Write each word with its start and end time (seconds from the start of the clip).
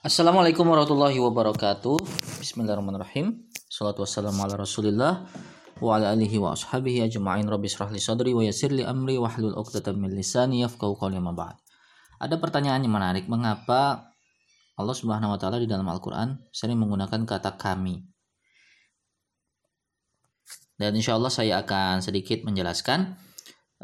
Assalamualaikum 0.00 0.64
warahmatullahi 0.64 1.20
wabarakatuh. 1.20 2.00
Bismillahirrahmanirrahim. 2.40 3.44
Salatu 3.68 4.00
wassalamu 4.00 4.40
ala 4.40 4.56
Rasulillah 4.56 5.28
wa 5.76 5.90
ala 5.92 6.16
alihi 6.16 6.40
wa 6.40 6.56
ashabihi 6.56 7.04
ajma'in. 7.04 7.44
Rabbi 7.44 7.68
li 7.68 8.00
sadri 8.00 8.32
wa 8.32 8.40
yassir 8.40 8.72
li 8.72 8.80
amri 8.80 9.20
wa 9.20 9.28
hlul 9.28 9.52
min 10.00 10.08
lisani 10.16 10.64
yafqahu 10.64 10.96
qawli. 10.96 11.20
Ada 12.16 12.40
pertanyaan 12.40 12.80
yang 12.80 12.96
menarik, 12.96 13.28
mengapa 13.28 14.08
Allah 14.80 14.96
Subhanahu 14.96 15.36
wa 15.36 15.38
taala 15.38 15.60
di 15.60 15.68
dalam 15.68 15.84
Al-Qur'an 15.84 16.48
sering 16.48 16.80
menggunakan 16.80 17.20
kata 17.28 17.60
kami? 17.60 18.00
Dan 20.80 20.96
insya 20.96 21.20
Allah 21.20 21.28
saya 21.28 21.60
akan 21.60 22.00
sedikit 22.00 22.40
menjelaskan 22.48 23.20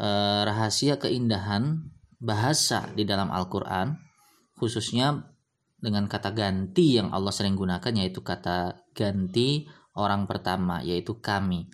eh, 0.01 0.43
rahasia 0.49 0.97
keindahan 0.97 1.93
bahasa 2.17 2.89
di 2.97 3.05
dalam 3.05 3.29
Al-Quran, 3.29 4.01
khususnya 4.57 5.36
dengan 5.87 6.11
kata 6.11 6.35
ganti 6.35 6.99
yang 6.99 7.15
Allah 7.15 7.31
sering 7.31 7.55
gunakan 7.55 7.95
yaitu 7.95 8.27
kata 8.27 8.91
ganti 8.91 9.71
orang 9.95 10.27
pertama 10.27 10.83
yaitu 10.83 11.23
kami. 11.23 11.71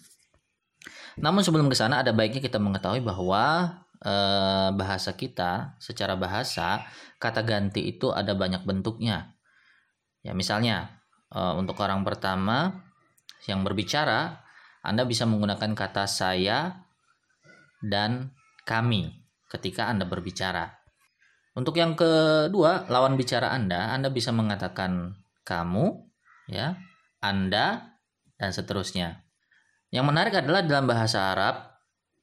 Namun 1.17 1.41
sebelum 1.41 1.73
ke 1.73 1.77
sana 1.77 2.05
ada 2.05 2.13
baiknya 2.13 2.45
kita 2.45 2.61
mengetahui 2.61 3.01
bahwa 3.01 3.73
eh, 4.05 4.69
bahasa 4.77 5.17
kita 5.17 5.81
secara 5.81 6.13
bahasa 6.21 6.85
kata 7.17 7.41
ganti 7.41 7.89
itu 7.89 8.13
ada 8.13 8.37
banyak 8.37 8.69
bentuknya. 8.69 9.33
Ya 10.21 10.37
misalnya 10.37 11.01
eh, 11.33 11.55
untuk 11.57 11.81
orang 11.81 12.05
pertama 12.05 12.85
yang 13.49 13.65
berbicara 13.65 14.45
Anda 14.85 15.09
bisa 15.09 15.25
menggunakan 15.25 15.73
kata 15.73 16.05
saya 16.05 16.85
dan 17.81 18.37
kami 18.69 19.25
ketika 19.49 19.89
Anda 19.89 20.05
berbicara. 20.05 20.82
Untuk 21.53 21.77
yang 21.77 21.93
kedua, 21.93 22.89
lawan 22.89 23.21
bicara 23.21 23.53
Anda, 23.53 23.93
Anda 23.93 24.09
bisa 24.09 24.33
mengatakan 24.33 25.21
kamu, 25.45 26.09
ya, 26.49 26.81
Anda, 27.21 27.97
dan 28.41 28.51
seterusnya. 28.51 29.23
Yang 29.93 30.05
menarik 30.09 30.35
adalah 30.35 30.65
dalam 30.65 30.89
bahasa 30.89 31.37
Arab, 31.37 31.77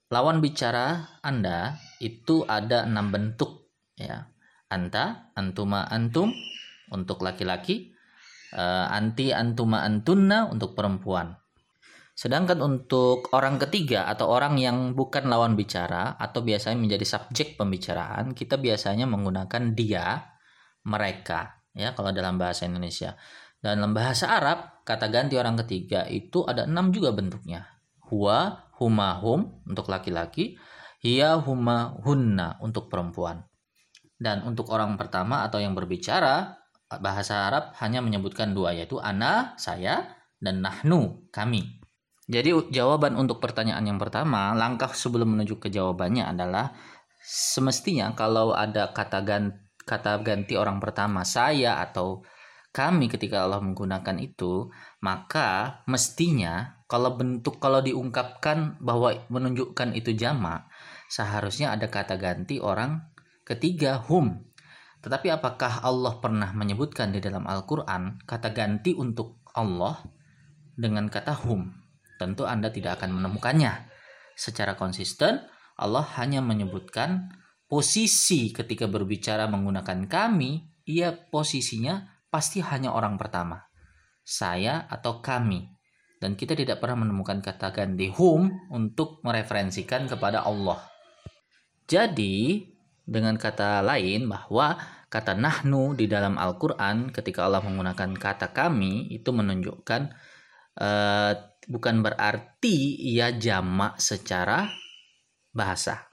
lawan 0.09 0.41
bicara 0.41 1.05
Anda 1.21 1.77
itu 2.01 2.41
ada 2.49 2.89
enam 2.89 3.13
bentuk, 3.13 3.69
ya. 3.93 4.33
Anta, 4.69 5.33
antuma, 5.33 5.89
antum 5.89 6.29
untuk 6.93 7.25
laki-laki, 7.25 7.89
uh, 8.53 8.85
anti, 8.93 9.33
antuma, 9.33 9.81
antunna 9.81 10.45
untuk 10.45 10.77
perempuan. 10.77 11.38
Sedangkan 12.19 12.59
untuk 12.59 13.31
orang 13.31 13.55
ketiga 13.63 14.03
atau 14.11 14.27
orang 14.27 14.59
yang 14.59 14.91
bukan 14.91 15.31
lawan 15.31 15.55
bicara 15.55 16.19
atau 16.19 16.43
biasanya 16.43 16.75
menjadi 16.75 17.15
subjek 17.15 17.55
pembicaraan, 17.55 18.35
kita 18.35 18.59
biasanya 18.59 19.07
menggunakan 19.07 19.71
dia, 19.71 20.35
mereka, 20.83 21.63
ya 21.71 21.95
kalau 21.95 22.11
dalam 22.11 22.35
bahasa 22.35 22.67
Indonesia. 22.67 23.15
Dan 23.63 23.79
dalam 23.79 23.95
bahasa 23.95 24.35
Arab, 24.35 24.83
kata 24.83 25.07
ganti 25.07 25.39
orang 25.39 25.63
ketiga 25.63 26.03
itu 26.11 26.43
ada 26.43 26.67
enam 26.67 26.91
juga 26.91 27.15
bentuknya. 27.15 27.71
Huwa, 28.11 28.67
huma, 28.83 29.15
hum 29.23 29.63
untuk 29.63 29.87
laki-laki, 29.87 30.59
hiya, 30.99 31.39
huma, 31.39 32.03
hunna 32.03 32.59
untuk 32.59 32.91
perempuan. 32.91 33.47
Dan 34.19 34.43
untuk 34.43 34.67
orang 34.75 34.99
pertama 34.99 35.47
atau 35.47 35.63
yang 35.63 35.71
berbicara, 35.71 36.59
bahasa 36.99 37.47
Arab 37.47 37.79
hanya 37.79 38.03
menyebutkan 38.03 38.51
dua 38.51 38.75
yaitu 38.75 38.99
ana, 38.99 39.55
saya, 39.55 40.19
dan 40.43 40.59
nahnu, 40.59 41.31
kami. 41.31 41.78
Jadi 42.29 42.53
jawaban 42.69 43.17
untuk 43.17 43.41
pertanyaan 43.41 43.89
yang 43.89 43.97
pertama, 43.97 44.53
langkah 44.53 44.93
sebelum 44.93 45.33
menuju 45.33 45.57
ke 45.57 45.73
jawabannya 45.73 46.29
adalah 46.29 46.77
semestinya 47.25 48.13
kalau 48.13 48.53
ada 48.53 48.93
kata 48.93 49.25
ganti, 49.25 49.57
kata 49.81 50.21
ganti 50.21 50.53
orang 50.53 50.77
pertama 50.77 51.25
saya 51.25 51.81
atau 51.81 52.21
kami 52.69 53.09
ketika 53.09 53.49
Allah 53.49 53.65
menggunakan 53.65 54.21
itu, 54.21 54.69
maka 55.01 55.81
mestinya 55.89 56.77
kalau 56.85 57.17
bentuk 57.17 57.57
kalau 57.57 57.81
diungkapkan 57.81 58.77
bahwa 58.77 59.25
menunjukkan 59.33 59.97
itu 59.97 60.13
jamak, 60.13 60.69
seharusnya 61.09 61.73
ada 61.73 61.89
kata 61.89 62.21
ganti 62.21 62.61
orang 62.61 63.09
ketiga 63.41 63.97
hum. 64.05 64.45
Tetapi 65.01 65.33
apakah 65.33 65.81
Allah 65.81 66.21
pernah 66.21 66.53
menyebutkan 66.53 67.09
di 67.09 67.17
dalam 67.17 67.49
Al-Qur'an 67.49 68.21
kata 68.29 68.53
ganti 68.53 68.93
untuk 68.93 69.41
Allah 69.57 69.97
dengan 70.77 71.09
kata 71.09 71.33
hum? 71.33 71.78
Tentu 72.19 72.43
Anda 72.43 72.69
tidak 72.69 72.99
akan 72.99 73.15
menemukannya. 73.23 73.87
Secara 74.35 74.75
konsisten, 74.75 75.39
Allah 75.79 76.03
hanya 76.19 76.43
menyebutkan 76.43 77.31
posisi 77.71 78.51
ketika 78.51 78.91
berbicara 78.91 79.47
menggunakan 79.47 80.05
kami, 80.11 80.67
ia 80.83 81.15
posisinya 81.15 82.27
pasti 82.27 82.59
hanya 82.59 82.91
orang 82.91 83.15
pertama. 83.15 83.63
Saya 84.21 84.83
atau 84.91 85.23
kami. 85.23 85.63
Dan 86.19 86.35
kita 86.35 86.51
tidak 86.51 86.83
pernah 86.83 87.07
menemukan 87.07 87.39
kata 87.39 87.71
ganti 87.71 88.11
hum 88.11 88.51
untuk 88.75 89.23
mereferensikan 89.23 90.03
kepada 90.03 90.43
Allah. 90.43 90.83
Jadi, 91.87 92.67
dengan 93.07 93.39
kata 93.39 93.79
lain 93.79 94.27
bahwa 94.27 94.75
kata 95.09 95.33
nahnu 95.33 95.97
di 95.97 96.05
dalam 96.05 96.37
Al-Quran 96.37 97.09
ketika 97.09 97.49
Allah 97.49 97.65
menggunakan 97.65 98.13
kata 98.13 98.53
kami 98.53 99.09
itu 99.09 99.33
menunjukkan 99.33 100.01
uh, 100.77 101.33
bukan 101.69 102.01
berarti 102.01 102.97
ia 102.97 103.29
jamak 103.37 104.01
secara 104.01 104.65
bahasa. 105.53 106.09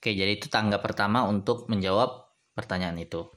Oke, 0.00 0.16
jadi 0.16 0.34
itu 0.34 0.48
tangga 0.48 0.80
pertama 0.80 1.28
untuk 1.28 1.68
menjawab 1.68 2.32
pertanyaan 2.56 2.98
itu. 2.98 3.28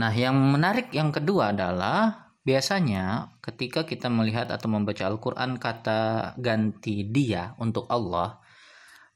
Nah, 0.00 0.10
yang 0.10 0.34
menarik 0.34 0.90
yang 0.90 1.12
kedua 1.12 1.52
adalah 1.54 2.32
biasanya 2.42 3.36
ketika 3.44 3.84
kita 3.84 4.08
melihat 4.08 4.48
atau 4.48 4.72
membaca 4.72 5.04
Al-Qur'an 5.04 5.60
kata 5.60 6.34
ganti 6.40 7.06
dia 7.06 7.54
untuk 7.60 7.86
Allah, 7.92 8.40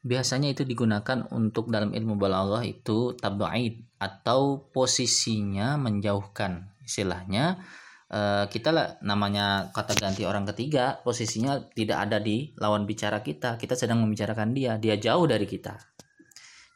biasanya 0.05 0.53
itu 0.53 0.69
digunakan 0.69 1.27
untuk 1.33 1.73
dalam 1.73 1.97
ilmu 1.97 2.15
balaghah 2.21 2.63
itu 2.67 3.17
tab'id 3.17 3.83
atau 3.97 4.69
posisinya 4.71 5.81
menjauhkan. 5.81 6.77
Istilahnya 6.83 7.63
Eh, 8.13 8.45
kita 8.53 8.77
lah 8.77 9.01
namanya 9.01 9.73
kata 9.73 9.97
ganti 9.97 10.29
orang 10.29 10.45
ketiga 10.53 11.01
posisinya 11.01 11.73
tidak 11.73 11.97
ada 11.97 12.21
di 12.21 12.53
lawan 12.61 12.85
bicara 12.85 13.25
kita. 13.25 13.57
Kita 13.57 13.73
sedang 13.73 14.05
membicarakan 14.05 14.53
dia. 14.53 14.77
Dia 14.77 15.01
jauh 15.01 15.25
dari 15.25 15.49
kita. 15.49 15.73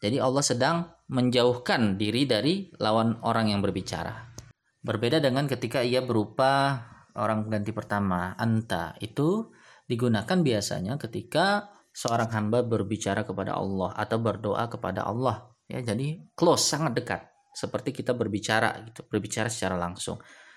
Jadi 0.00 0.16
Allah 0.16 0.40
sedang 0.40 0.76
menjauhkan 1.12 2.00
diri 2.00 2.24
dari 2.24 2.72
lawan 2.80 3.20
orang 3.20 3.52
yang 3.52 3.60
berbicara. 3.60 4.32
Berbeda 4.80 5.20
dengan 5.20 5.44
ketika 5.44 5.84
ia 5.84 6.00
berupa 6.00 6.80
orang 7.20 7.52
ganti 7.52 7.68
pertama 7.76 8.32
anta. 8.40 8.96
Itu 8.96 9.52
digunakan 9.84 10.40
biasanya 10.40 10.96
ketika 10.96 11.68
seorang 11.92 12.32
hamba 12.32 12.64
berbicara 12.64 13.28
kepada 13.28 13.60
Allah 13.60 13.92
atau 13.92 14.16
berdoa 14.24 14.72
kepada 14.72 15.04
Allah. 15.04 15.52
Ya 15.68 15.84
jadi 15.84 16.32
close 16.32 16.64
sangat 16.64 16.96
dekat. 16.96 17.28
Seperti 17.52 17.92
kita 17.92 18.16
berbicara 18.16 18.72
gitu 18.88 19.04
berbicara 19.04 19.52
secara 19.52 19.76
langsung 19.76 20.16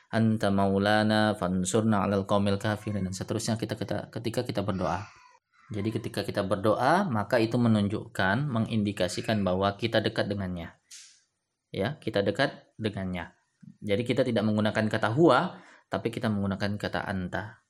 anta 0.10 0.50
maulana 0.50 1.38
fansurna 1.38 2.06
alal 2.06 2.26
qaumil 2.26 2.58
kafirin 2.58 3.06
dan 3.06 3.14
seterusnya 3.14 3.56
kita, 3.62 3.78
kita 3.78 4.10
ketika 4.10 4.42
kita 4.42 4.62
berdoa. 4.66 5.06
Jadi 5.70 5.90
ketika 5.94 6.26
kita 6.26 6.42
berdoa, 6.42 7.06
maka 7.06 7.38
itu 7.38 7.62
menunjukkan, 7.62 8.50
mengindikasikan 8.50 9.46
bahwa 9.46 9.78
kita 9.78 10.02
dekat 10.02 10.26
dengannya. 10.26 10.74
Ya, 11.70 12.02
kita 12.02 12.26
dekat 12.26 12.74
dengannya. 12.82 13.38
Jadi 13.78 14.02
kita 14.02 14.26
tidak 14.26 14.50
menggunakan 14.50 14.90
kata 14.90 15.14
huwa, 15.14 15.62
tapi 15.94 16.10
kita 16.10 16.26
menggunakan 16.26 16.74
kata 16.82 17.06
anta. 17.06 17.62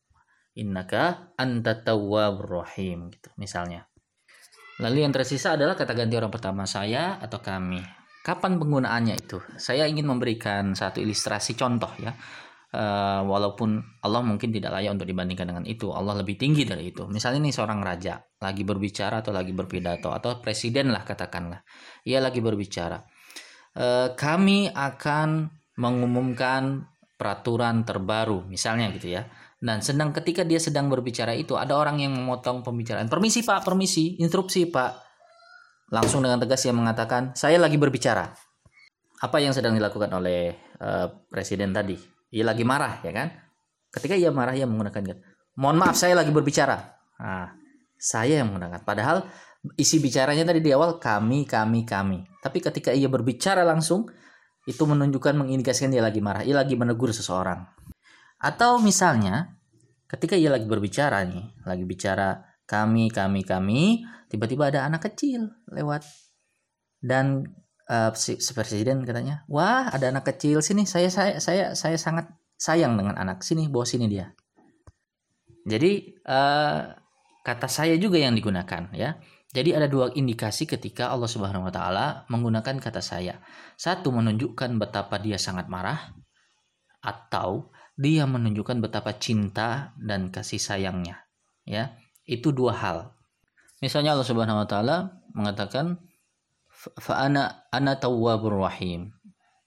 Innaka 0.55 1.35
anta 1.35 1.83
tawwabur 1.83 2.63
rahim 2.63 3.11
gitu 3.11 3.35
misalnya. 3.35 3.91
Lalu 4.79 5.03
yang 5.03 5.11
tersisa 5.11 5.59
adalah 5.59 5.75
kata 5.75 5.91
ganti 5.91 6.15
orang 6.15 6.31
pertama 6.31 6.63
saya 6.63 7.19
atau 7.19 7.43
kami. 7.43 7.98
Kapan 8.19 8.59
penggunaannya 8.59 9.15
itu? 9.15 9.39
Saya 9.55 9.87
ingin 9.87 10.03
memberikan 10.03 10.75
satu 10.75 10.99
ilustrasi 10.99 11.55
contoh 11.55 11.91
ya. 11.99 12.11
Uh, 12.69 13.25
walaupun 13.25 13.81
Allah 14.05 14.21
mungkin 14.21 14.53
tidak 14.53 14.69
layak 14.77 14.93
untuk 14.93 15.09
dibandingkan 15.09 15.49
dengan 15.49 15.65
itu, 15.65 15.89
Allah 15.89 16.21
lebih 16.21 16.37
tinggi 16.37 16.69
dari 16.69 16.93
itu. 16.93 17.09
Misalnya 17.09 17.49
nih 17.49 17.55
seorang 17.55 17.81
raja 17.81 18.21
lagi 18.37 18.61
berbicara 18.61 19.25
atau 19.25 19.33
lagi 19.33 19.57
berpidato 19.57 20.13
atau 20.13 20.37
presiden 20.37 20.93
lah 20.93 21.01
katakanlah, 21.01 21.65
ia 22.05 22.21
lagi 22.21 22.37
berbicara. 22.45 23.01
Uh, 23.73 24.13
kami 24.13 24.69
akan 24.69 25.49
mengumumkan 25.81 26.85
peraturan 27.17 27.81
terbaru, 27.89 28.45
misalnya 28.45 28.93
gitu 28.93 29.17
ya. 29.17 29.25
Dan 29.57 29.81
sedang 29.81 30.13
ketika 30.13 30.45
dia 30.45 30.61
sedang 30.61 30.93
berbicara 30.93 31.33
itu 31.33 31.57
ada 31.57 31.73
orang 31.73 31.99
yang 32.05 32.13
memotong 32.13 32.61
pembicaraan. 32.61 33.09
Permisi 33.09 33.41
Pak, 33.41 33.65
permisi, 33.65 34.15
instruksi 34.21 34.69
Pak 34.69 35.08
langsung 35.89 36.25
dengan 36.25 36.41
tegas 36.41 36.63
ia 36.65 36.73
mengatakan, 36.73 37.33
"Saya 37.37 37.57
lagi 37.61 37.77
berbicara." 37.77 38.29
Apa 39.19 39.43
yang 39.43 39.51
sedang 39.51 39.75
dilakukan 39.75 40.07
oleh 40.15 40.55
uh, 40.79 41.11
presiden 41.27 41.75
tadi? 41.75 41.99
Ia 42.31 42.47
lagi 42.47 42.63
marah, 42.63 43.03
ya 43.03 43.11
kan? 43.11 43.27
Ketika 43.91 44.15
ia 44.15 44.31
marah, 44.31 44.55
ia 44.55 44.63
menggunakan 44.63 45.19
"Mohon 45.59 45.77
maaf, 45.81 45.95
saya 45.99 46.15
lagi 46.15 46.31
berbicara." 46.31 46.77
Nah, 47.19 47.51
saya 47.99 48.39
yang 48.39 48.53
menggunakan. 48.53 48.87
Padahal 48.87 49.27
isi 49.75 49.99
bicaranya 49.99 50.47
tadi 50.47 50.63
di 50.63 50.71
awal 50.71 50.95
kami, 51.01 51.43
kami, 51.43 51.83
kami. 51.83 52.23
Tapi 52.39 52.57
ketika 52.63 52.95
ia 52.95 53.11
berbicara 53.11 53.67
langsung, 53.67 54.07
itu 54.63 54.83
menunjukkan 54.87 55.35
mengindikasikan 55.35 55.91
dia 55.91 55.99
lagi 55.99 56.23
marah, 56.23 56.47
ia 56.47 56.55
lagi 56.55 56.79
menegur 56.79 57.11
seseorang. 57.11 57.67
Atau 58.39 58.79
misalnya 58.79 59.59
ketika 60.07 60.39
ia 60.39 60.47
lagi 60.47 60.63
berbicara 60.63 61.19
nih, 61.27 61.67
lagi 61.67 61.83
bicara 61.83 62.48
kami, 62.69 63.09
kami, 63.09 63.41
kami, 63.41 64.05
tiba-tiba 64.29 64.69
ada 64.69 64.85
anak 64.85 65.09
kecil 65.09 65.49
lewat 65.73 66.05
dan 67.01 67.49
uh, 67.89 68.13
si, 68.13 68.37
si 68.37 68.53
presiden 68.53 69.01
katanya, 69.01 69.41
wah 69.49 69.89
ada 69.89 70.13
anak 70.13 70.29
kecil 70.29 70.61
sini, 70.61 70.85
saya 70.85 71.09
saya 71.09 71.41
saya 71.41 71.73
saya 71.73 71.97
sangat 71.97 72.29
sayang 72.61 72.93
dengan 72.93 73.17
anak 73.17 73.41
sini, 73.41 73.65
bawa 73.65 73.89
sini 73.89 74.05
dia. 74.05 74.29
Jadi 75.65 76.13
uh, 76.29 76.93
kata 77.41 77.67
saya 77.67 77.97
juga 77.97 78.21
yang 78.21 78.37
digunakan 78.37 78.93
ya. 78.93 79.17
Jadi 79.49 79.73
ada 79.73 79.89
dua 79.89 80.13
indikasi 80.13 80.69
ketika 80.69 81.09
Allah 81.09 81.25
Subhanahu 81.25 81.65
wa 81.65 81.73
taala 81.73 82.29
menggunakan 82.29 82.77
kata 82.77 83.01
saya. 83.01 83.41
Satu 83.73 84.13
menunjukkan 84.13 84.77
betapa 84.77 85.17
dia 85.17 85.41
sangat 85.41 85.65
marah 85.65 86.13
atau 87.01 87.73
dia 87.97 88.29
menunjukkan 88.29 88.77
betapa 88.77 89.17
cinta 89.17 89.97
dan 89.97 90.29
kasih 90.29 90.61
sayangnya. 90.61 91.25
Ya, 91.65 91.97
itu 92.29 92.53
dua 92.53 92.77
hal. 92.77 93.17
Misalnya 93.81 94.13
Allah 94.13 94.27
Subhanahu 94.27 94.61
wa 94.61 94.67
taala 94.69 95.17
mengatakan 95.33 95.97
fa 97.01 97.25
ana 97.25 97.93
tawwabur 97.97 98.61
rahim. 98.61 99.09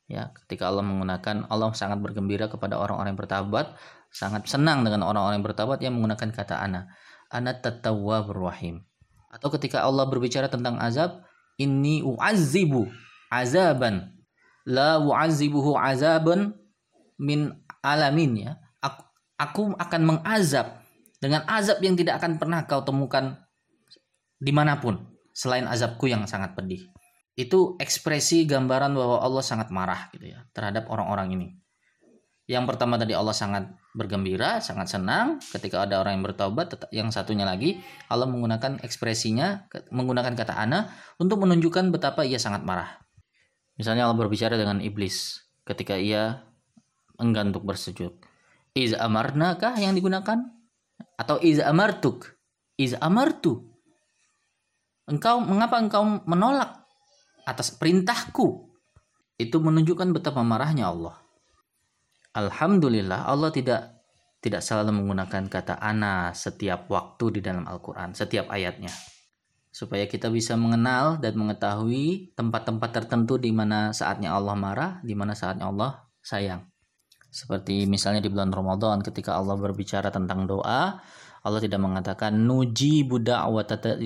Ya, 0.06 0.30
ketika 0.44 0.68
Allah 0.70 0.84
menggunakan 0.84 1.50
Allah 1.50 1.72
sangat 1.74 1.98
bergembira 1.98 2.46
kepada 2.46 2.76
orang-orang 2.78 3.16
yang 3.16 3.20
bertawabat, 3.20 3.74
sangat 4.12 4.44
senang 4.46 4.84
dengan 4.86 5.02
orang-orang 5.08 5.40
yang 5.40 5.46
bertawabat 5.46 5.78
yang 5.82 5.96
menggunakan 5.96 6.30
kata 6.30 6.60
ana. 6.62 6.92
Ana 7.32 7.56
tatawwabur 7.56 8.44
rahim 8.44 8.84
atau 9.32 9.48
ketika 9.48 9.80
Allah 9.80 10.04
berbicara 10.04 10.46
tentang 10.52 10.76
azab 10.76 11.24
ini 11.56 12.04
u'azzibu 12.04 12.84
azaban 13.32 14.12
la 14.68 15.00
u'azzibuhu 15.00 15.72
azaban 15.80 16.52
min 17.16 17.56
alamin 17.80 18.32
ya 18.36 18.52
aku 19.40 19.72
akan 19.80 20.00
mengazab 20.04 20.81
dengan 21.22 21.46
azab 21.46 21.78
yang 21.78 21.94
tidak 21.94 22.18
akan 22.18 22.42
pernah 22.42 22.66
kau 22.66 22.82
temukan 22.82 23.38
di 24.42 24.50
mana 24.50 24.82
pun 24.82 24.98
selain 25.30 25.70
azabku 25.70 26.10
yang 26.10 26.26
sangat 26.26 26.58
pedih 26.58 26.90
itu 27.38 27.78
ekspresi 27.78 28.42
gambaran 28.44 28.92
bahwa 28.92 29.22
Allah 29.22 29.40
sangat 29.46 29.70
marah 29.70 30.10
gitu 30.10 30.34
ya 30.34 30.42
terhadap 30.50 30.90
orang-orang 30.90 31.38
ini 31.38 31.48
yang 32.50 32.66
pertama 32.66 32.98
tadi 32.98 33.14
Allah 33.14 33.32
sangat 33.32 33.70
bergembira, 33.94 34.58
sangat 34.58 34.90
senang 34.90 35.38
ketika 35.54 35.86
ada 35.86 36.02
orang 36.02 36.18
yang 36.18 36.24
bertobat. 36.26 36.74
Yang 36.90 37.14
satunya 37.14 37.46
lagi 37.46 37.78
Allah 38.10 38.26
menggunakan 38.26 38.82
ekspresinya, 38.82 39.70
menggunakan 39.94 40.34
kata 40.34 40.58
ana 40.58 40.90
untuk 41.22 41.38
menunjukkan 41.46 41.94
betapa 41.94 42.26
ia 42.26 42.42
sangat 42.42 42.66
marah. 42.66 42.98
Misalnya 43.78 44.10
Allah 44.10 44.18
berbicara 44.18 44.58
dengan 44.58 44.82
iblis 44.82 45.38
ketika 45.64 45.94
ia 45.94 46.42
enggan 47.16 47.54
untuk 47.54 47.62
bersujud. 47.62 48.10
Iz 48.74 48.92
amarna 48.98 49.56
kah 49.56 49.78
yang 49.78 49.94
digunakan? 49.94 50.61
Atau 51.16 51.38
iz 51.44 51.62
amartuk? 51.62 52.32
Iz 52.80 52.96
amartu. 52.98 53.62
Engkau 55.06 55.42
mengapa 55.42 55.78
engkau 55.82 56.02
menolak 56.24 56.82
atas 57.44 57.74
perintahku? 57.74 58.70
Itu 59.36 59.58
menunjukkan 59.58 60.14
betapa 60.14 60.40
marahnya 60.46 60.88
Allah. 60.88 61.18
Alhamdulillah 62.32 63.28
Allah 63.28 63.52
tidak 63.52 63.92
tidak 64.42 64.64
selalu 64.64 65.04
menggunakan 65.04 65.46
kata 65.46 65.78
ana 65.78 66.34
setiap 66.34 66.90
waktu 66.90 67.38
di 67.38 67.40
dalam 67.44 67.68
Al-Qur'an, 67.68 68.16
setiap 68.16 68.50
ayatnya. 68.50 68.90
Supaya 69.72 70.04
kita 70.10 70.28
bisa 70.28 70.58
mengenal 70.58 71.22
dan 71.22 71.38
mengetahui 71.38 72.34
tempat-tempat 72.34 72.90
tertentu 72.92 73.38
di 73.38 73.54
mana 73.54 73.94
saatnya 73.94 74.34
Allah 74.34 74.58
marah, 74.58 74.92
di 75.06 75.14
mana 75.14 75.32
saatnya 75.32 75.70
Allah 75.70 76.02
sayang. 76.20 76.71
Seperti 77.32 77.88
misalnya 77.88 78.20
di 78.20 78.28
bulan 78.28 78.52
Ramadan 78.52 79.00
ketika 79.00 79.40
Allah 79.40 79.56
berbicara 79.56 80.12
tentang 80.12 80.44
doa, 80.44 81.00
Allah 81.42 81.60
tidak 81.64 81.80
mengatakan 81.80 82.36
nuji 82.36 83.08
buda'watata 83.08 83.96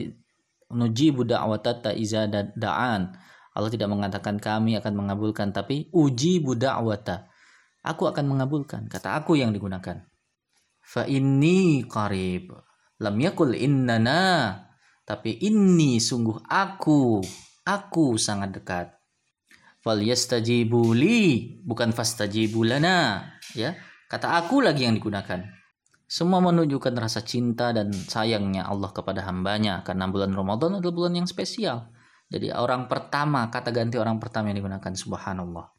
nuji 0.70 1.06
buda'watata 1.11 1.90
iza 1.99 2.31
da'an. 2.31 3.11
Allah 3.50 3.70
tidak 3.73 3.90
mengatakan 3.90 4.38
kami 4.38 4.78
akan 4.78 4.94
mengabulkan 4.94 5.50
tapi 5.50 5.90
uji 5.90 6.38
buda'wata 6.38 7.37
aku 7.87 8.11
akan 8.11 8.26
mengabulkan. 8.26 8.90
Kata 8.90 9.14
aku 9.23 9.38
yang 9.38 9.55
digunakan. 9.55 10.02
Fa 10.82 11.06
inni 11.06 11.87
qarib. 11.87 12.50
Lam 12.99 13.17
yakul 13.23 13.55
innana. 13.55 14.58
Tapi 15.06 15.38
ini 15.38 16.02
sungguh 16.02 16.43
aku. 16.50 17.23
Aku 17.62 18.19
sangat 18.19 18.50
dekat. 18.58 18.95
Fal 19.87 20.03
yastajibu 20.03 20.91
li. 20.99 21.62
Bukan 21.62 21.94
fastajibu 21.94 22.67
lana. 22.67 23.23
Ya. 23.55 23.79
Kata 24.11 24.35
aku 24.35 24.59
lagi 24.59 24.83
yang 24.83 24.99
digunakan. 24.99 25.47
Semua 26.11 26.43
menunjukkan 26.43 26.91
rasa 26.99 27.23
cinta 27.23 27.71
dan 27.71 27.94
sayangnya 27.94 28.67
Allah 28.67 28.91
kepada 28.91 29.23
hambanya. 29.31 29.87
Karena 29.87 30.11
bulan 30.11 30.35
Ramadan 30.35 30.83
adalah 30.83 30.91
bulan 30.91 31.23
yang 31.23 31.31
spesial. 31.31 31.94
Jadi 32.27 32.50
orang 32.50 32.91
pertama, 32.91 33.47
kata 33.47 33.71
ganti 33.71 33.94
orang 33.94 34.19
pertama 34.19 34.50
yang 34.50 34.59
digunakan. 34.59 34.91
Subhanallah. 34.91 35.71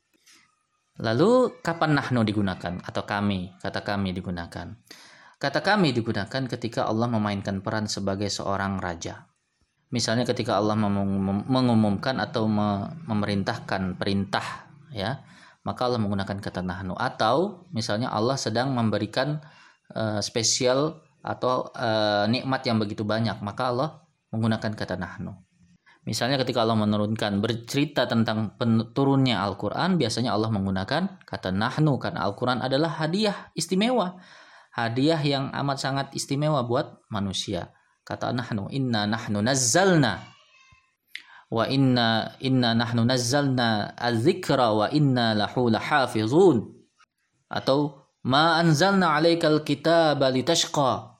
Lalu 1.03 1.59
kapan 1.59 1.99
nahnu 1.99 2.23
digunakan 2.23 2.79
atau 2.81 3.03
kami, 3.03 3.59
kata 3.59 3.83
kami 3.83 4.15
digunakan? 4.15 4.71
Kata 5.37 5.59
kami 5.61 5.93
digunakan 5.93 6.43
ketika 6.49 6.89
Allah 6.89 7.05
memainkan 7.05 7.61
peran 7.61 7.85
sebagai 7.85 8.31
seorang 8.33 8.81
raja. 8.81 9.29
Misalnya 9.87 10.27
ketika 10.27 10.59
Allah 10.59 10.75
mengumumkan 11.47 12.19
atau 12.19 12.43
memerintahkan 13.07 13.95
perintah 13.95 14.67
ya, 14.91 15.23
maka 15.63 15.87
Allah 15.87 15.99
menggunakan 16.03 16.43
kata 16.43 16.59
nahnu 16.59 16.95
atau 16.95 17.67
misalnya 17.71 18.11
Allah 18.11 18.35
sedang 18.35 18.75
memberikan 18.75 19.39
uh, 19.95 20.19
spesial 20.19 20.99
atau 21.23 21.71
uh, 21.71 22.27
nikmat 22.27 22.67
yang 22.67 22.83
begitu 22.83 23.07
banyak, 23.07 23.39
maka 23.39 23.71
Allah 23.71 23.89
menggunakan 24.31 24.75
kata 24.75 24.99
nahnu. 24.99 25.31
Misalnya 26.07 26.39
ketika 26.39 26.63
Allah 26.63 26.79
menurunkan 26.79 27.43
bercerita 27.43 28.07
tentang 28.07 28.55
turunnya 28.95 29.43
Al-Quran, 29.43 29.99
biasanya 29.99 30.31
Allah 30.31 30.47
menggunakan 30.51 31.23
kata 31.27 31.51
nahnu 31.51 31.99
karena 31.99 32.23
Al-Quran 32.23 32.63
adalah 32.63 32.95
hadiah 33.03 33.51
istimewa. 33.51 34.15
Hadiah 34.71 35.19
yang 35.19 35.51
amat 35.51 35.77
sangat 35.83 36.07
istimewa 36.15 36.63
buat 36.63 37.03
manusia. 37.11 37.75
Kata 38.07 38.31
nahnu, 38.31 38.71
inna 38.71 39.03
nahnu 39.03 39.43
nazzalna. 39.43 40.23
Wa 41.51 41.67
inna 41.67 42.39
inna 42.39 42.71
nahnu 42.71 43.03
nazzalna 43.03 43.99
al-zikra 43.99 44.71
wa 44.71 44.87
inna 44.87 45.35
lahu 45.35 45.67
lahafizun. 45.67 46.71
Atau 47.51 48.07
ma 48.23 48.63
anzalna 48.63 49.11
alaikal 49.19 49.59
kitaba 49.67 50.31
litashqa. 50.31 51.19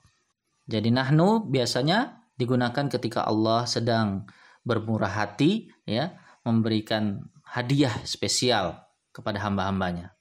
Jadi 0.64 0.96
nahnu 0.96 1.52
biasanya 1.52 2.24
digunakan 2.40 2.88
ketika 2.88 3.28
Allah 3.28 3.68
sedang 3.68 4.24
bermurah 4.64 5.12
hati 5.12 5.68
ya 5.84 6.16
memberikan 6.48 7.28
hadiah 7.44 7.92
spesial 8.08 8.80
kepada 9.12 9.44
hamba-hambanya. 9.44 10.16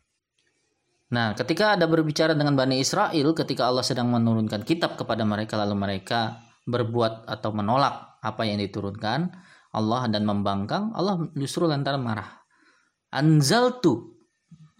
Nah, 1.06 1.38
ketika 1.38 1.78
ada 1.78 1.86
berbicara 1.86 2.34
dengan 2.34 2.58
Bani 2.58 2.82
Israel, 2.82 3.30
ketika 3.30 3.70
Allah 3.70 3.86
sedang 3.86 4.10
menurunkan 4.10 4.66
kitab 4.66 4.98
kepada 4.98 5.22
mereka, 5.22 5.54
lalu 5.54 5.78
mereka 5.78 6.45
berbuat 6.66 7.30
atau 7.30 7.54
menolak 7.54 8.18
apa 8.20 8.42
yang 8.42 8.58
diturunkan 8.58 9.30
Allah 9.70 10.02
dan 10.10 10.26
membangkang, 10.26 10.92
Allah 10.96 11.30
justru 11.38 11.68
lantaran 11.68 12.02
marah. 12.02 12.42
Anzaltu, 13.12 14.18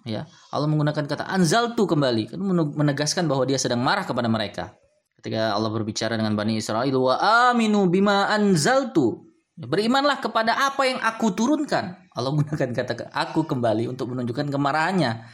ya 0.03 0.27
Allah 0.51 0.67
menggunakan 0.67 1.05
kata 1.07 1.25
anzaltu 1.31 1.87
kembali, 1.87 2.35
kan 2.35 2.41
menegaskan 2.75 3.31
bahwa 3.31 3.47
Dia 3.47 3.61
sedang 3.61 3.81
marah 3.81 4.03
kepada 4.03 4.27
mereka. 4.27 4.75
Ketika 5.21 5.55
Allah 5.55 5.71
berbicara 5.73 6.19
dengan 6.19 6.35
Bani 6.35 6.59
Israel, 6.59 6.93
wa 6.97 7.17
aminu 7.53 7.87
bima 7.87 8.29
anzaltu, 8.29 9.27
Berimanlah 9.57 10.21
kepada 10.21 10.53
apa 10.53 10.85
yang 10.85 11.01
aku 11.01 11.33
turunkan. 11.33 11.97
Allah 12.13 12.29
gunakan 12.29 12.77
kata 12.77 13.09
aku 13.09 13.49
kembali 13.49 13.89
untuk 13.89 14.13
menunjukkan 14.13 14.53
kemarahannya. 14.53 15.25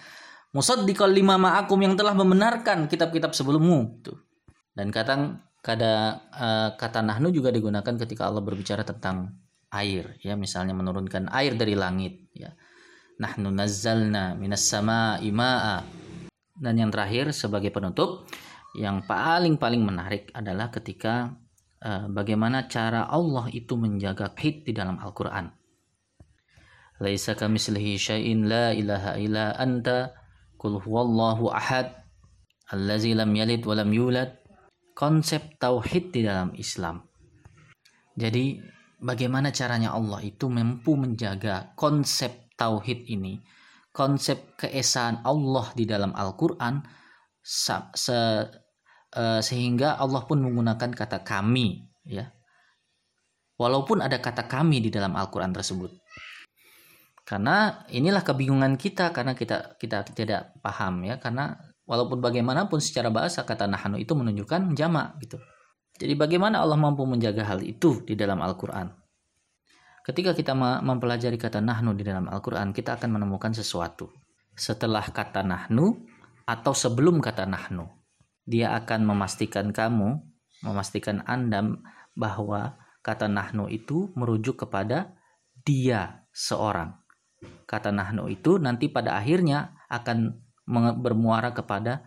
Musaddiqal 0.55 1.11
lima 1.11 1.35
ma'akum 1.43 1.75
yang 1.83 1.99
telah 1.99 2.15
membenarkan 2.15 2.87
kitab-kitab 2.87 3.35
sebelummu. 3.35 3.99
Tuh. 4.07 4.15
Dan 4.79 4.95
kata 4.95 5.43
kata 5.63 5.93
uh, 6.35 6.69
kata 6.75 7.01
nahnu 7.01 7.31
juga 7.31 7.55
digunakan 7.55 7.95
ketika 7.95 8.29
Allah 8.29 8.43
berbicara 8.43 8.83
tentang 8.83 9.39
air 9.71 10.19
ya. 10.21 10.37
Misalnya 10.37 10.75
menurunkan 10.75 11.31
air 11.31 11.55
dari 11.55 11.79
langit 11.79 12.29
ya. 12.35 12.53
Nahnu 13.23 13.55
nazzalna 13.55 14.35
minas 14.35 14.67
sama 14.67 15.23
ima'a 15.23 15.87
dan 16.59 16.75
yang 16.75 16.91
terakhir 16.91 17.31
sebagai 17.31 17.71
penutup 17.71 18.27
yang 18.75 19.07
paling 19.07 19.57
paling 19.57 19.85
menarik 19.85 20.29
adalah 20.35 20.75
ketika 20.75 21.43
Eh, 21.83 22.07
bagaimana 22.07 22.71
cara 22.71 23.11
Allah 23.11 23.51
itu 23.51 23.75
menjaga 23.75 24.31
hid 24.39 24.63
di 24.63 24.71
dalam 24.71 25.03
Al-Quran. 25.03 25.51
Laisa 27.03 27.35
kamislihi 27.35 27.99
syai'in 27.99 28.47
la 28.47 28.71
ilaha 28.71 29.19
illa 29.19 29.51
anta 29.59 30.15
kul 30.55 30.79
huwallahu 30.79 31.51
ahad 31.51 31.91
allazi 32.71 33.19
lam 33.19 33.35
yalid 33.35 33.67
wa 33.67 33.75
lam 33.75 33.91
yulad 33.91 34.31
konsep 34.93 35.59
tauhid 35.59 36.13
di 36.13 36.21
dalam 36.25 36.53
Islam. 36.57 37.03
Jadi 38.13 38.61
bagaimana 39.01 39.51
caranya 39.51 39.97
Allah 39.97 40.21
itu 40.23 40.47
mampu 40.53 40.95
menjaga 40.95 41.73
konsep 41.75 42.53
tauhid 42.55 43.09
ini, 43.09 43.41
konsep 43.91 44.57
keesaan 44.61 45.25
Allah 45.25 45.73
di 45.75 45.85
dalam 45.89 46.13
Al-Qur'an 46.15 46.85
se, 47.43 47.75
uh, 47.75 49.41
sehingga 49.43 49.99
Allah 49.99 50.23
pun 50.29 50.45
menggunakan 50.45 50.93
kata 50.93 51.25
kami 51.25 51.89
ya. 52.07 52.31
Walaupun 53.57 54.03
ada 54.03 54.19
kata 54.19 54.49
kami 54.51 54.83
di 54.83 54.91
dalam 54.91 55.15
Al-Qur'an 55.15 55.55
tersebut. 55.55 55.93
Karena 57.23 57.87
inilah 57.89 58.27
kebingungan 58.27 58.75
kita 58.75 59.15
karena 59.15 59.33
kita 59.39 59.79
kita 59.79 60.03
tidak 60.11 60.59
paham 60.59 61.07
ya 61.07 61.23
karena 61.23 61.55
walaupun 61.93 62.25
bagaimanapun 62.25 62.81
secara 62.81 63.13
bahasa 63.13 63.45
kata 63.45 63.69
nahnu 63.69 64.01
itu 64.01 64.17
menunjukkan 64.17 64.73
jamak 64.73 65.21
gitu. 65.21 65.37
Jadi 66.01 66.17
bagaimana 66.17 66.65
Allah 66.65 66.81
mampu 66.81 67.05
menjaga 67.05 67.45
hal 67.45 67.61
itu 67.61 68.01
di 68.09 68.17
dalam 68.17 68.41
Al-Qur'an? 68.41 68.89
Ketika 70.01 70.33
kita 70.33 70.57
mempelajari 70.57 71.37
kata 71.37 71.61
nahnu 71.61 71.93
di 71.93 72.01
dalam 72.01 72.33
Al-Qur'an, 72.33 72.73
kita 72.73 72.97
akan 72.97 73.21
menemukan 73.21 73.53
sesuatu. 73.53 74.09
Setelah 74.57 75.05
kata 75.05 75.45
nahnu 75.45 76.01
atau 76.49 76.73
sebelum 76.73 77.21
kata 77.21 77.45
nahnu, 77.45 77.85
dia 78.49 78.73
akan 78.73 79.13
memastikan 79.13 79.69
kamu, 79.69 80.17
memastikan 80.65 81.21
Anda 81.29 81.77
bahwa 82.17 82.81
kata 83.05 83.29
nahnu 83.29 83.69
itu 83.69 84.09
merujuk 84.17 84.65
kepada 84.65 85.13
dia 85.61 86.25
seorang 86.33 87.03
kata 87.67 87.89
nahnu 87.89 88.29
itu 88.29 88.61
nanti 88.61 88.93
pada 88.93 89.19
akhirnya 89.19 89.75
akan 89.89 90.45
bermuara 90.69 91.51
kepada 91.51 92.03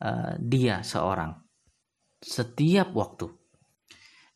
uh, 0.00 0.34
dia 0.40 0.80
seorang. 0.80 1.36
Setiap 2.22 2.94
waktu. 2.94 3.28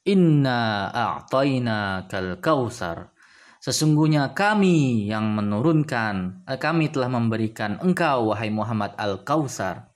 Inna 0.06 0.90
a'tayna 0.94 2.06
kal 2.06 2.38
kausar 2.38 3.10
sesungguhnya 3.58 4.30
kami 4.38 5.10
yang 5.10 5.34
menurunkan 5.34 6.46
eh, 6.46 6.54
kami 6.54 6.94
telah 6.94 7.10
memberikan 7.10 7.82
engkau 7.82 8.30
wahai 8.30 8.46
Muhammad 8.54 8.94
al 8.94 9.26
kausar 9.26 9.90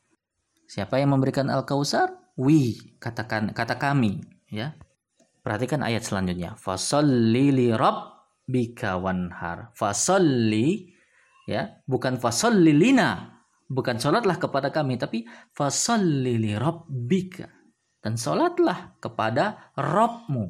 siapa 0.67 0.99
yang 0.99 1.15
memberikan 1.15 1.47
al 1.47 1.63
kausar 1.63 2.11
wi 2.35 2.75
katakan 2.99 3.55
kata 3.55 3.79
kami 3.79 4.19
ya. 4.51 4.75
Perhatikan 5.41 5.81
ayat 5.81 6.05
selanjutnya. 6.05 6.53
Fasalli 6.61 7.49
li 7.49 7.69
rabb 7.73 8.13
bika 8.45 9.01
wanhar. 9.01 9.73
Fasalli 9.73 10.93
ya 11.49 11.81
bukan 11.89 12.21
fasalli 12.21 12.77
lina 12.77 13.40
bukan 13.71 13.97
sholatlah 14.03 14.37
kepada 14.43 14.75
kami 14.75 14.99
tapi 14.99 15.25
fasalli 15.55 16.37
li 16.37 16.53
rabbika. 16.59 17.47
Dan 18.01 18.17
sholatlah 18.19 18.99
kepada 18.99 19.71
Robmu 19.79 20.49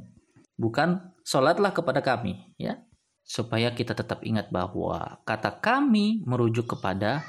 bukan 0.56 1.12
sholatlah 1.20 1.76
kepada 1.76 2.00
kami 2.00 2.56
ya. 2.56 2.80
Supaya 3.20 3.70
kita 3.76 3.94
tetap 3.94 4.26
ingat 4.26 4.50
bahwa 4.50 5.22
kata 5.22 5.62
kami 5.62 6.26
merujuk 6.26 6.74
kepada 6.74 7.22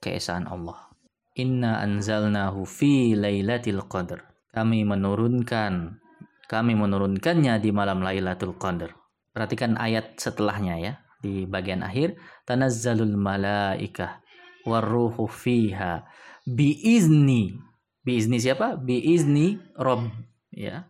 keesaan 0.00 0.48
Allah. 0.48 0.88
Inna 1.36 1.82
anzalnahu 1.84 2.64
fi 2.64 3.12
lailatul 3.12 3.84
qadr. 3.84 4.24
Kami 4.54 4.86
menurunkan 4.86 6.00
kami 6.44 6.76
menurunkannya 6.76 7.56
di 7.58 7.72
malam 7.72 8.04
Lailatul 8.04 8.54
Qadar 8.60 8.92
Perhatikan 9.34 9.74
ayat 9.74 10.14
setelahnya 10.20 10.78
ya. 10.78 10.92
Di 11.18 11.48
bagian 11.48 11.80
akhir 11.80 12.20
tanazzalul 12.44 13.16
malaikah 13.16 14.20
waruhu 14.64 15.28
fiha. 15.28 16.04
Biizni. 16.44 17.56
Biizni 18.04 18.36
siapa? 18.40 18.76
Biizni 18.76 19.56
rob. 19.80 20.08
Ya. 20.52 20.88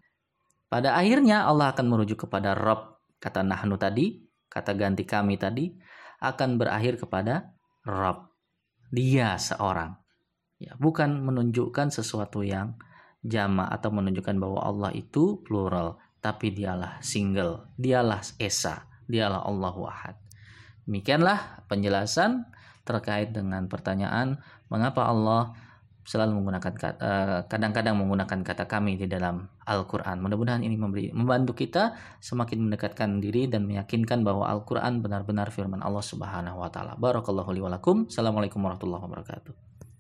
Pada 0.67 0.99
akhirnya 0.99 1.47
Allah 1.47 1.71
akan 1.71 1.87
merujuk 1.87 2.27
kepada 2.27 2.59
rob. 2.59 2.99
Kata 3.23 3.47
nahnu 3.47 3.79
tadi 3.79 4.25
kata 4.55 4.71
ganti 4.79 5.03
kami 5.03 5.35
tadi 5.35 5.75
akan 6.23 6.57
berakhir 6.57 7.03
kepada 7.03 7.51
rob. 7.83 8.31
Dia 8.95 9.35
seorang. 9.35 9.99
Ya 10.63 10.79
bukan 10.79 11.19
menunjukkan 11.27 11.91
sesuatu 11.91 12.47
yang 12.47 12.79
jama 13.27 13.67
atau 13.67 13.91
menunjukkan 13.91 14.39
bahwa 14.39 14.63
Allah 14.63 14.91
itu 14.95 15.43
plural 15.43 15.99
tapi 16.23 16.55
dialah 16.55 17.03
single, 17.05 17.69
dialah 17.77 18.23
esa, 18.41 18.87
dialah 19.11 19.45
Allahu 19.45 19.85
Ahad. 19.85 20.17
Demikianlah 20.89 21.67
penjelasan 21.69 22.49
terkait 22.85 23.33
dengan 23.33 23.65
pertanyaan 23.67 24.39
mengapa 24.69 25.09
Allah 25.09 25.57
selalu 26.05 26.37
menggunakan 26.37 26.73
eh, 27.01 27.41
kadang-kadang 27.49 27.97
menggunakan 27.97 28.45
kata 28.45 28.69
kami 28.69 29.01
di 29.01 29.09
dalam 29.09 29.49
Al-Qur'an. 29.65 30.21
Mudah-mudahan 30.21 30.61
ini 30.61 30.77
memberi 30.77 31.09
membantu 31.17 31.57
kita 31.57 31.97
semakin 32.21 32.69
mendekatkan 32.69 33.25
diri 33.25 33.49
dan 33.49 33.65
meyakinkan 33.65 34.21
bahwa 34.21 34.45
Al-Qur'an 34.53 35.01
benar-benar 35.01 35.49
firman 35.49 35.81
Allah 35.81 36.05
Subhanahu 36.05 36.61
wa 36.61 36.69
taala. 36.69 36.93
Barakallahu 37.01 37.57
li 37.57 37.65
Assalamualaikum 37.65 38.61
warahmatullahi 38.61 39.03
wabarakatuh. 39.09 39.74